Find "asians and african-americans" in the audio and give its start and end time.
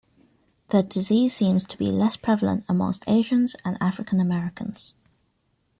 3.07-4.95